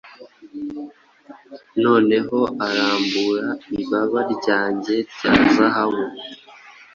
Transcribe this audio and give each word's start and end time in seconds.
Noneho 1.83 2.39
arambura 2.67 3.47
ibaba 3.81 4.19
ryanjye 4.33 4.95
rya 5.13 5.33
zahabu, 5.55 6.03